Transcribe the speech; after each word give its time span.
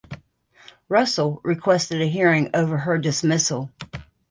Russell 0.89 1.39
requested 1.43 2.01
a 2.01 2.07
hearing 2.07 2.49
over 2.55 2.79
her 2.79 2.97
dismissal. 2.97 3.69